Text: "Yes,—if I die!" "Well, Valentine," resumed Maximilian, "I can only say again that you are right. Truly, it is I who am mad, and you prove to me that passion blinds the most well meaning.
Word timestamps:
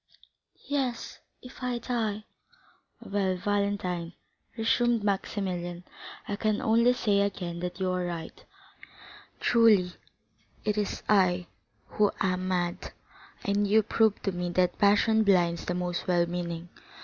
"Yes,—if 0.67 1.61
I 1.61 1.77
die!" 1.77 2.23
"Well, 3.01 3.35
Valentine," 3.35 4.13
resumed 4.57 5.03
Maximilian, 5.03 5.83
"I 6.27 6.37
can 6.37 6.59
only 6.59 6.93
say 6.93 7.19
again 7.19 7.59
that 7.59 7.79
you 7.79 7.91
are 7.91 8.03
right. 8.07 8.43
Truly, 9.39 9.93
it 10.65 10.75
is 10.75 11.03
I 11.07 11.45
who 11.85 12.09
am 12.19 12.47
mad, 12.47 12.93
and 13.45 13.67
you 13.67 13.83
prove 13.83 14.19
to 14.23 14.31
me 14.31 14.49
that 14.53 14.79
passion 14.79 15.23
blinds 15.23 15.65
the 15.65 15.75
most 15.75 16.07
well 16.07 16.25
meaning. 16.25 16.69